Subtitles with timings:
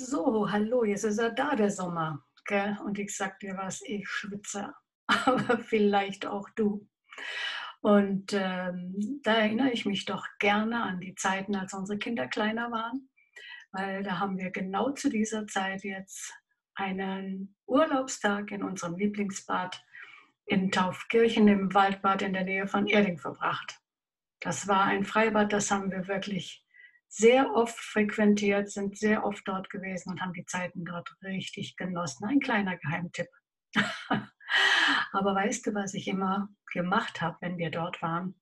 [0.00, 2.24] So, hallo, jetzt ist er da, der Sommer.
[2.44, 2.78] Gell?
[2.84, 4.72] Und ich sag dir was, ich schwitze,
[5.08, 6.86] aber vielleicht auch du.
[7.80, 12.70] Und ähm, da erinnere ich mich doch gerne an die Zeiten, als unsere Kinder kleiner
[12.70, 13.08] waren,
[13.72, 16.32] weil da haben wir genau zu dieser Zeit jetzt
[16.76, 19.84] einen Urlaubstag in unserem Lieblingsbad
[20.46, 23.80] in Taufkirchen im Waldbad in der Nähe von Erding verbracht.
[24.38, 26.64] Das war ein Freibad, das haben wir wirklich
[27.08, 32.26] sehr oft frequentiert, sind sehr oft dort gewesen und haben die Zeiten dort richtig genossen.
[32.26, 33.28] Ein kleiner Geheimtipp.
[35.12, 38.40] Aber weißt du, was ich immer gemacht habe, wenn wir dort waren?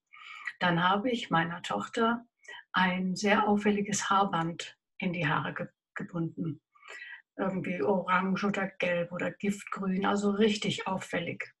[0.59, 2.25] Dann habe ich meiner Tochter
[2.71, 6.61] ein sehr auffälliges Haarband in die Haare ge gebunden.
[7.37, 11.51] Irgendwie orange oder gelb oder giftgrün, also richtig auffällig.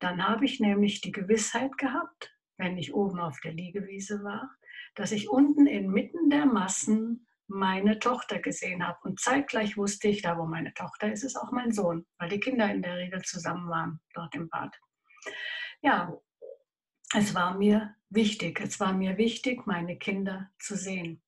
[0.00, 4.50] Dann habe ich nämlich die Gewissheit gehabt, wenn ich oben auf der Liegewiese war,
[4.98, 8.98] dass ich unten inmitten der Massen meine Tochter gesehen habe.
[9.04, 12.40] Und zeitgleich wusste ich, da wo meine Tochter ist, ist auch mein Sohn, weil die
[12.40, 14.76] Kinder in der Regel zusammen waren dort im Bad.
[15.80, 16.12] Ja,
[17.14, 18.60] es war mir wichtig.
[18.60, 21.22] Es war mir wichtig, meine Kinder zu sehen.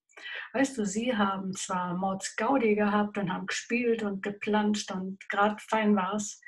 [0.52, 5.56] Weißt du, sie haben zwar Mords Gaudi gehabt und haben gespielt und geplanscht und gerade
[5.68, 6.40] fein war es.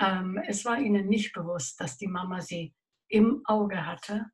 [0.00, 2.74] Ähm, es war ihnen nicht bewusst, dass die Mama sie
[3.08, 4.30] im Auge hatte,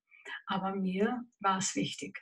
[0.46, 2.18] aber mir war es wichtig.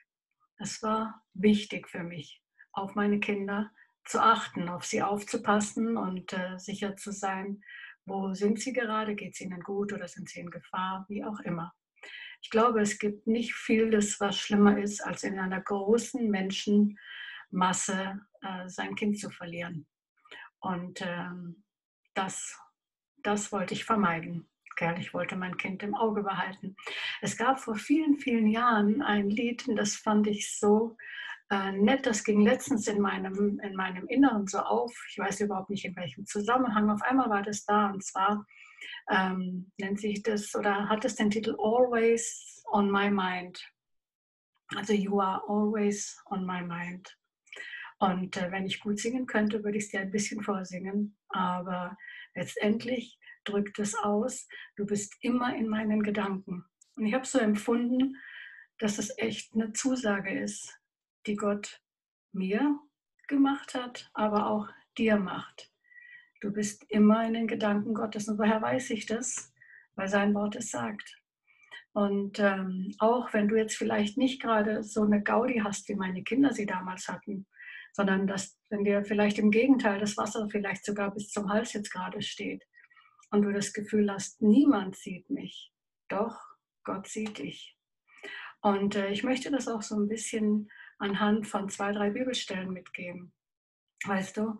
[0.58, 3.70] Es war wichtig für mich, auf meine Kinder
[4.04, 7.62] zu achten, auf sie aufzupassen und äh, sicher zu sein,
[8.06, 11.40] wo sind sie gerade, geht es ihnen gut oder sind sie in Gefahr, wie auch
[11.40, 11.74] immer.
[12.40, 18.68] Ich glaube, es gibt nicht vieles, was schlimmer ist, als in einer großen Menschenmasse äh,
[18.68, 19.88] sein Kind zu verlieren.
[20.60, 21.64] Und ähm,
[22.14, 22.56] das,
[23.22, 24.48] das wollte ich vermeiden.
[24.76, 26.76] Gell, ich wollte mein Kind im Auge behalten.
[27.22, 30.96] Es gab vor vielen, vielen Jahren ein Lied, und das fand ich so
[31.50, 32.04] äh, nett.
[32.04, 34.92] Das ging letztens in meinem, in meinem Inneren so auf.
[35.10, 36.90] Ich weiß überhaupt nicht, in welchem Zusammenhang.
[36.90, 38.46] Auf einmal war das da und zwar
[39.10, 43.58] ähm, nennt sich das oder hat es den Titel Always on My Mind.
[44.74, 47.16] Also You are always on my mind.
[47.98, 51.16] Und äh, wenn ich gut singen könnte, würde ich es dir ein bisschen vorsingen.
[51.28, 51.96] Aber
[52.34, 53.18] letztendlich
[53.48, 56.64] drückt es aus, du bist immer in meinen Gedanken.
[56.96, 58.16] Und ich habe so empfunden,
[58.78, 60.78] dass es echt eine Zusage ist,
[61.26, 61.80] die Gott
[62.32, 62.78] mir
[63.28, 64.68] gemacht hat, aber auch
[64.98, 65.70] dir macht.
[66.40, 68.28] Du bist immer in den Gedanken Gottes.
[68.28, 69.52] Und woher weiß ich das?
[69.94, 71.22] Weil sein Wort es sagt.
[71.92, 76.22] Und ähm, auch wenn du jetzt vielleicht nicht gerade so eine Gaudi hast, wie meine
[76.22, 77.46] Kinder sie damals hatten,
[77.94, 81.90] sondern dass, wenn dir vielleicht im Gegenteil das Wasser vielleicht sogar bis zum Hals jetzt
[81.90, 82.62] gerade steht,
[83.36, 85.72] und du das Gefühl hast, niemand sieht mich.
[86.08, 86.38] Doch,
[86.84, 87.76] Gott sieht dich.
[88.62, 93.32] Und äh, ich möchte das auch so ein bisschen anhand von zwei, drei Bibelstellen mitgeben.
[94.04, 94.58] Weißt du,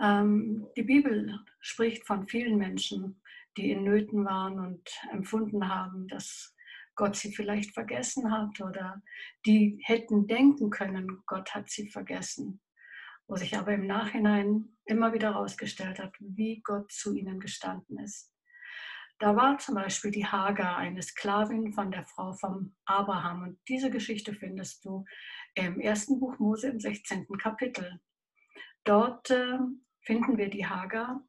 [0.00, 3.22] ähm, die Bibel spricht von vielen Menschen,
[3.56, 6.54] die in Nöten waren und empfunden haben, dass
[6.96, 9.02] Gott sie vielleicht vergessen hat oder
[9.44, 12.60] die hätten denken können, Gott hat sie vergessen
[13.28, 18.32] wo sich aber im Nachhinein immer wieder herausgestellt hat, wie Gott zu ihnen gestanden ist.
[19.18, 23.42] Da war zum Beispiel die Hagar, eine Sklavin von der Frau von Abraham.
[23.42, 25.06] Und diese Geschichte findest du
[25.54, 27.26] im ersten Buch Mose im 16.
[27.38, 27.98] Kapitel.
[28.84, 29.58] Dort äh,
[30.02, 31.26] finden wir die Hagar.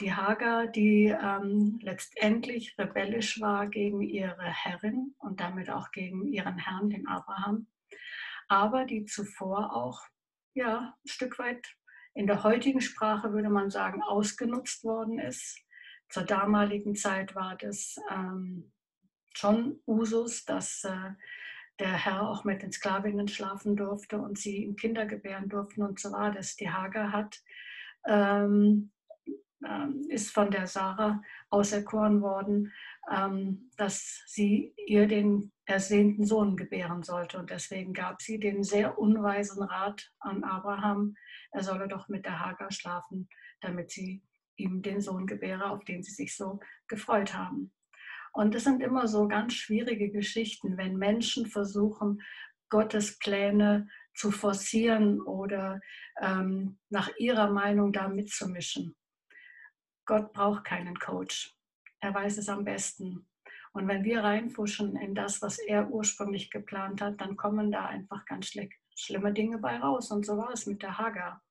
[0.00, 6.58] Die Hagar, die ähm, letztendlich rebellisch war gegen ihre Herrin und damit auch gegen ihren
[6.58, 7.66] Herrn, den Abraham,
[8.48, 10.02] aber die zuvor auch
[10.54, 11.66] ja, ein Stück weit
[12.14, 15.58] in der heutigen Sprache würde man sagen, ausgenutzt worden ist.
[16.08, 18.70] Zur damaligen Zeit war das ähm,
[19.34, 21.12] schon Usus, dass äh,
[21.78, 25.98] der Herr auch mit den Sklavinnen schlafen durfte und sie ihm Kinder gebären durften und
[25.98, 26.54] so war das.
[26.56, 27.40] Die Hager hat,
[28.06, 28.92] ähm,
[29.66, 32.72] ähm, ist von der Sarah auserkoren worden,
[33.76, 37.38] dass sie ihr den ersehnten Sohn gebären sollte.
[37.38, 41.16] Und deswegen gab sie den sehr unweisen Rat an Abraham,
[41.50, 43.28] er solle doch mit der Hagar schlafen,
[43.60, 44.22] damit sie
[44.56, 47.72] ihm den Sohn gebäre, auf den sie sich so gefreut haben.
[48.32, 52.22] Und es sind immer so ganz schwierige Geschichten, wenn Menschen versuchen,
[52.70, 55.80] Gottes Pläne zu forcieren oder
[56.20, 58.96] ähm, nach ihrer Meinung da mitzumischen.
[60.06, 61.54] Gott braucht keinen Coach.
[62.02, 63.28] Er weiß es am besten.
[63.72, 68.24] Und wenn wir reinfuschen in das, was er ursprünglich geplant hat, dann kommen da einfach
[68.26, 68.52] ganz
[68.96, 70.10] schlimme Dinge bei raus.
[70.10, 71.42] Und so war es mit der Hagar.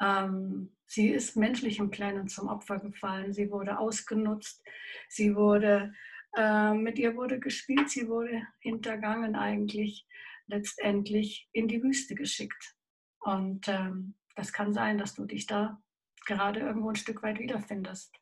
[0.00, 3.32] Ähm, sie ist menschlichen Plänen zum Opfer gefallen.
[3.32, 4.62] Sie wurde ausgenutzt.
[5.08, 5.94] Sie wurde,
[6.36, 7.88] äh, mit ihr wurde gespielt.
[7.88, 10.04] Sie wurde hintergangen eigentlich
[10.48, 12.74] letztendlich in die Wüste geschickt.
[13.20, 15.80] Und ähm, das kann sein, dass du dich da
[16.26, 18.12] gerade irgendwo ein Stück weit wiederfindest.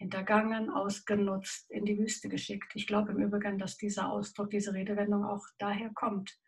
[0.00, 2.72] Hintergangen, ausgenutzt, in die Wüste geschickt.
[2.74, 6.38] Ich glaube im Übrigen, dass dieser Ausdruck, diese Redewendung auch daher kommt.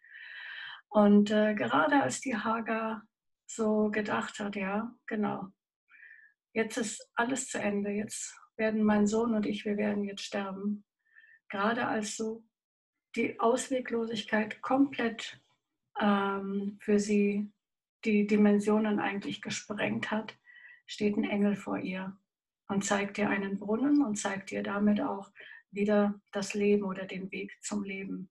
[0.89, 3.03] Und äh, gerade als die Hager
[3.47, 5.49] so gedacht hat, ja, genau,
[6.55, 10.87] jetzt ist alles zu Ende, jetzt werden mein Sohn und ich, wir werden jetzt sterben.
[11.51, 12.43] Gerade als so
[13.17, 15.43] die Ausweglosigkeit komplett
[16.01, 17.53] ähm, für sie
[18.07, 20.39] die Dimensionen eigentlich gesprengt hat,
[20.87, 22.17] steht ein Engel vor ihr
[22.73, 25.31] und zeigt ihr einen Brunnen und zeigt ihr damit auch
[25.71, 28.31] wieder das Leben oder den Weg zum Leben.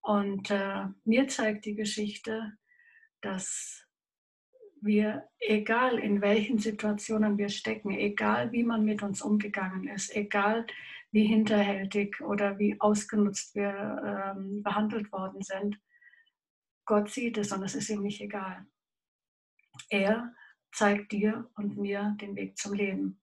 [0.00, 2.52] Und äh, mir zeigt die Geschichte,
[3.20, 3.84] dass
[4.80, 10.66] wir, egal in welchen Situationen wir stecken, egal wie man mit uns umgegangen ist, egal
[11.10, 15.80] wie hinterhältig oder wie ausgenutzt wir ähm, behandelt worden sind,
[16.84, 18.66] Gott sieht es und es ist ihm nicht egal.
[19.90, 20.34] Er
[20.72, 23.20] zeigt dir und mir den Weg zum Leben.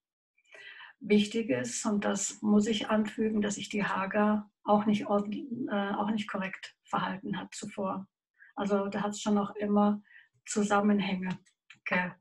[0.99, 6.09] Wichtig ist, und das muss ich anfügen, dass sich die Hager auch nicht, äh, auch
[6.09, 8.07] nicht korrekt verhalten hat zuvor.
[8.55, 10.01] Also da hat es schon noch immer
[10.45, 11.37] Zusammenhänge.
[11.81, 12.11] Okay.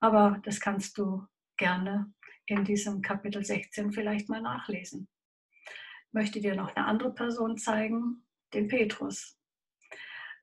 [0.00, 1.26] Aber das kannst du
[1.56, 2.12] gerne
[2.46, 5.08] in diesem Kapitel 16 vielleicht mal nachlesen.
[5.66, 9.38] Ich möchte dir noch eine andere Person zeigen, den Petrus.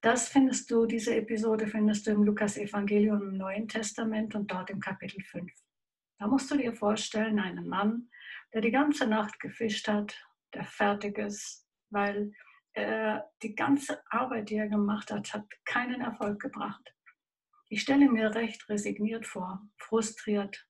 [0.02, 4.80] Das findest du, diese Episode findest du im Lukas-Evangelium im Neuen Testament und dort im
[4.80, 5.52] Kapitel 5.
[6.22, 8.08] Da musst du dir vorstellen, einen Mann,
[8.54, 10.24] der die ganze Nacht gefischt hat,
[10.54, 12.32] der fertig ist, weil
[12.74, 16.94] äh, die ganze Arbeit, die er gemacht hat, hat keinen Erfolg gebracht.
[17.70, 20.64] Ich stelle mir recht resigniert vor, frustriert.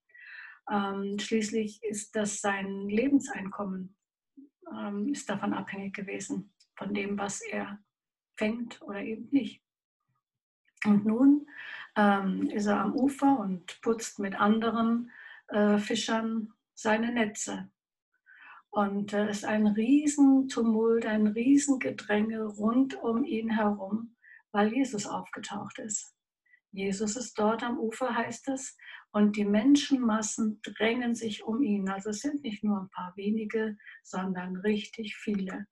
[0.71, 3.97] Ähm, schließlich ist das sein Lebenseinkommen,
[4.71, 7.77] ähm, ist davon abhängig gewesen, von dem, was er
[8.37, 9.61] fängt oder eben nicht.
[10.85, 11.45] Und nun
[11.97, 15.11] ähm, ist er am Ufer und putzt mit anderen
[15.51, 17.69] äh, Fischern seine Netze.
[18.71, 24.15] Und es äh, ist ein Riesentumult, ein Riesengedränge rund um ihn herum,
[24.51, 26.15] weil Jesus aufgetaucht ist.
[26.71, 28.77] Jesus ist dort am Ufer, heißt es,
[29.11, 31.89] und die Menschenmassen drängen sich um ihn.
[31.89, 35.67] Also es sind nicht nur ein paar wenige, sondern richtig viele.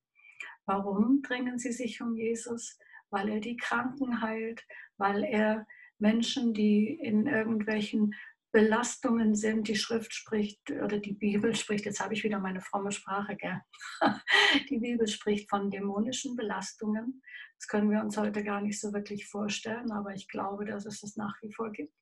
[0.66, 2.78] Warum drängen sie sich um Jesus?
[3.08, 4.62] Weil er die Kranken heilt,
[4.98, 5.66] weil er
[5.98, 8.14] Menschen, die in irgendwelchen
[8.52, 12.90] Belastungen sind, die Schrift spricht oder die Bibel spricht, jetzt habe ich wieder meine fromme
[12.90, 13.60] Sprache, gell?
[14.68, 17.22] Die Bibel spricht von dämonischen Belastungen.
[17.56, 21.00] Das können wir uns heute gar nicht so wirklich vorstellen, aber ich glaube, dass es
[21.00, 21.94] das nach wie vor gibt.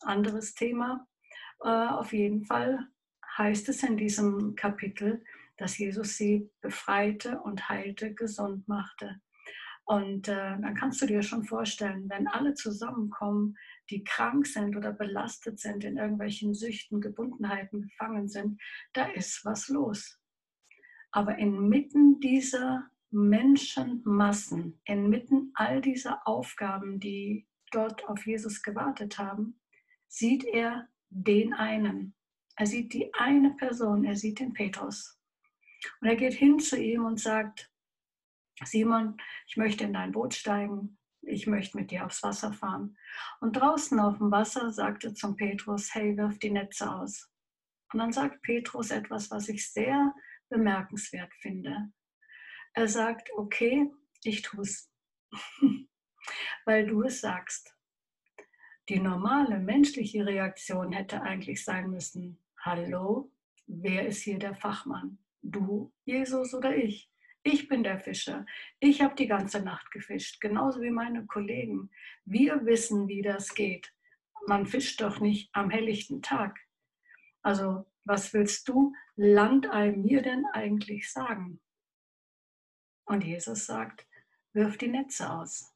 [0.00, 1.06] Anderes Thema.
[1.62, 2.86] Äh, auf jeden Fall
[3.38, 5.24] heißt es in diesem Kapitel,
[5.56, 9.20] dass Jesus sie befreite und heilte, gesund machte.
[9.84, 13.56] Und äh, dann kannst du dir schon vorstellen, wenn alle zusammenkommen,
[13.90, 18.60] die krank sind oder belastet sind, in irgendwelchen Süchten, Gebundenheiten gefangen sind,
[18.92, 20.20] da ist was los.
[21.10, 29.60] Aber inmitten dieser Menschenmassen, inmitten all dieser Aufgaben, die dort auf Jesus gewartet haben,
[30.06, 32.14] sieht er den einen.
[32.56, 35.18] Er sieht die eine Person, er sieht den Petrus.
[36.00, 37.69] Und er geht hin zu ihm und sagt,
[38.64, 39.16] Simon,
[39.46, 42.96] ich möchte in dein Boot steigen, ich möchte mit dir aufs Wasser fahren.
[43.40, 47.30] Und draußen auf dem Wasser sagte zum Petrus, hey, wirf die Netze aus.
[47.92, 50.14] Und dann sagt Petrus etwas, was ich sehr
[50.48, 51.92] bemerkenswert finde.
[52.74, 53.90] Er sagt, okay,
[54.22, 54.92] ich tue es,
[56.64, 57.74] weil du es sagst.
[58.88, 63.32] Die normale menschliche Reaktion hätte eigentlich sein müssen, hallo,
[63.66, 65.18] wer ist hier der Fachmann?
[65.42, 67.10] Du, Jesus oder ich?
[67.42, 68.44] Ich bin der Fischer.
[68.80, 71.90] Ich habe die ganze Nacht gefischt, genauso wie meine Kollegen.
[72.26, 73.94] Wir wissen, wie das geht.
[74.46, 76.58] Man fischt doch nicht am helllichten Tag.
[77.42, 81.60] Also, was willst du Landei mir denn eigentlich sagen?
[83.04, 84.06] Und Jesus sagt,
[84.52, 85.74] wirf die Netze aus.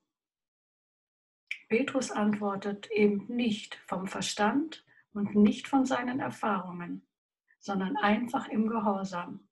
[1.68, 7.06] Petrus antwortet eben nicht vom Verstand und nicht von seinen Erfahrungen,
[7.58, 9.48] sondern einfach im Gehorsam.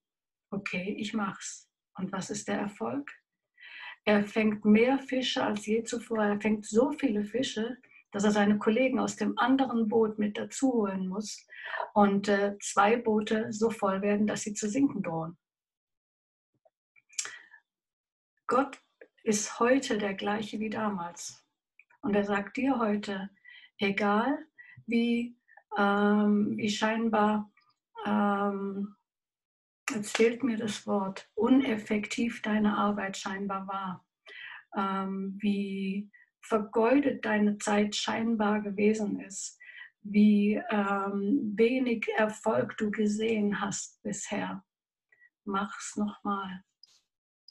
[0.51, 1.72] Okay, ich mach's.
[1.97, 3.11] Und was ist der Erfolg?
[4.05, 6.25] Er fängt mehr Fische als je zuvor.
[6.25, 7.77] Er fängt so viele Fische,
[8.11, 11.47] dass er seine Kollegen aus dem anderen Boot mit dazu holen muss
[11.95, 15.39] und äh, zwei Boote so voll werden, dass sie zu sinken drohen.
[18.47, 18.79] Gott
[19.23, 21.43] ist heute der gleiche wie damals.
[22.03, 23.31] Und er sagt dir heute,
[23.79, 24.47] egal
[24.87, 25.39] wie,
[25.79, 27.51] ähm, wie scheinbar
[28.05, 28.95] ähm,
[29.91, 34.07] jetzt fehlt mir das Wort, uneffektiv deine Arbeit scheinbar war,
[34.77, 36.11] ähm, wie
[36.41, 39.59] vergeudet deine Zeit scheinbar gewesen ist,
[40.03, 44.65] wie ähm, wenig Erfolg du gesehen hast bisher.
[45.45, 46.65] Mach's nochmal.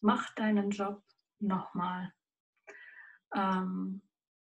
[0.01, 1.03] Mach deinen Job
[1.39, 2.13] nochmal.
[3.33, 4.01] Ähm,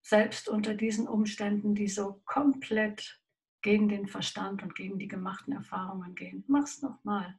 [0.03, 3.21] selbst unter diesen Umständen, die so komplett
[3.63, 6.45] gegen den Verstand und gegen die gemachten Erfahrungen gehen.
[6.49, 7.39] Mach's nochmal.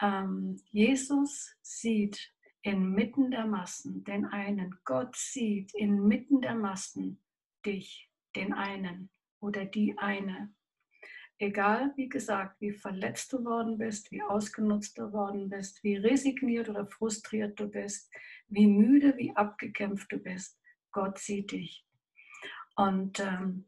[0.00, 4.78] Ähm, Jesus sieht inmitten der Massen den einen.
[4.84, 7.22] Gott sieht inmitten der Massen
[7.64, 9.10] dich, den einen
[9.40, 10.52] oder die eine.
[11.38, 16.68] Egal, wie gesagt, wie verletzt du worden bist, wie ausgenutzt du worden bist, wie resigniert
[16.68, 18.10] oder frustriert du bist,
[18.48, 20.58] wie müde, wie abgekämpft du bist,
[20.92, 21.86] Gott sieht dich.
[22.74, 23.66] Und ähm,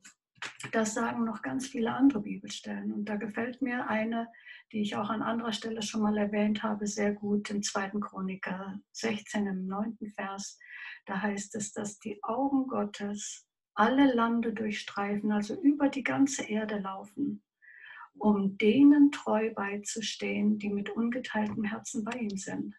[0.73, 2.93] das sagen noch ganz viele andere Bibelstellen.
[2.93, 4.29] Und da gefällt mir eine,
[4.73, 7.91] die ich auch an anderer Stelle schon mal erwähnt habe, sehr gut im 2.
[8.01, 9.99] Chroniker 16 im 9.
[10.15, 10.59] Vers.
[11.07, 16.79] Da heißt es, dass die Augen Gottes alle Lande durchstreifen, also über die ganze Erde
[16.79, 17.45] laufen,
[18.15, 22.75] um denen treu beizustehen, die mit ungeteiltem Herzen bei ihm sind.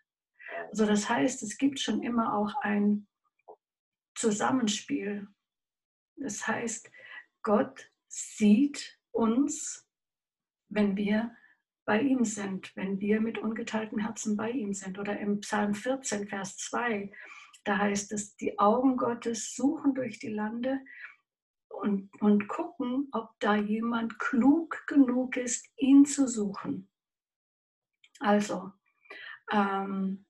[0.69, 3.07] Also das heißt, es gibt schon immer auch ein
[4.15, 5.27] Zusammenspiel.
[6.17, 6.91] Das heißt,
[7.41, 9.87] Gott sieht uns,
[10.69, 11.35] wenn wir
[11.85, 14.99] bei ihm sind, wenn wir mit ungeteiltem Herzen bei ihm sind.
[14.99, 17.11] Oder im Psalm 14, Vers 2,
[17.63, 20.79] da heißt es, die Augen Gottes suchen durch die Lande
[21.69, 26.89] und, und gucken, ob da jemand klug genug ist, ihn zu suchen.
[28.19, 28.71] Also,
[29.51, 30.25] ähm,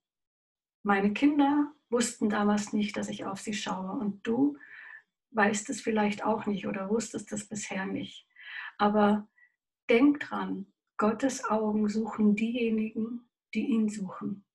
[0.84, 3.92] meine Kinder wussten damals nicht, dass ich auf sie schaue.
[4.00, 4.58] Und du
[5.32, 8.28] weißt es vielleicht auch nicht oder wusstest es bisher nicht.
[8.78, 9.28] Aber
[9.90, 10.68] denk dran,
[10.98, 14.46] Gottes Augen suchen diejenigen, die ihn suchen.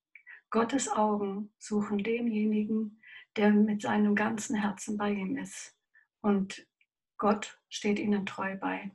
[0.49, 3.01] Gottes Augen suchen denjenigen,
[3.35, 5.75] der mit seinem ganzen Herzen bei ihm ist.
[6.21, 6.67] Und
[7.17, 8.91] Gott steht ihnen treu bei.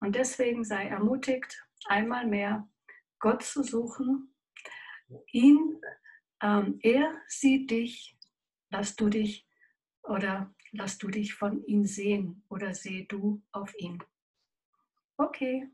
[0.00, 2.68] Und deswegen sei ermutigt, einmal mehr
[3.18, 4.34] Gott zu suchen.
[5.32, 5.80] Ihn,
[6.42, 8.16] ähm, er sieht dich,
[8.70, 9.46] lass du dich
[10.02, 14.02] oder lass du dich von ihm sehen oder seh du auf ihn.
[15.16, 15.68] Okay,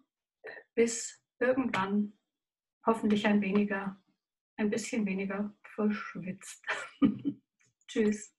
[0.74, 2.12] bis irgendwann
[2.86, 4.00] hoffentlich ein weniger,
[4.56, 6.64] ein bisschen weniger verschwitzt.
[7.88, 8.31] Tschüss.